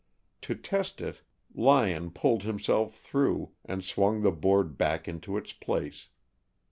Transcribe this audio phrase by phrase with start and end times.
[0.41, 1.21] To test it,
[1.53, 6.07] Lyon pulled himself through, and swung the board back into its place.